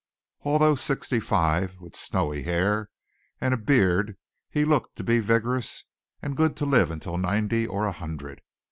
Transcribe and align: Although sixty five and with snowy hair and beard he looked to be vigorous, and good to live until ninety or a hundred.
Although 0.41 0.73
sixty 0.73 1.19
five 1.19 1.73
and 1.73 1.81
with 1.81 1.95
snowy 1.95 2.41
hair 2.41 2.89
and 3.39 3.63
beard 3.67 4.17
he 4.49 4.65
looked 4.65 4.95
to 4.95 5.03
be 5.03 5.19
vigorous, 5.19 5.83
and 6.23 6.35
good 6.35 6.57
to 6.57 6.65
live 6.65 6.89
until 6.89 7.19
ninety 7.19 7.67
or 7.67 7.85
a 7.85 7.91
hundred. 7.91 8.41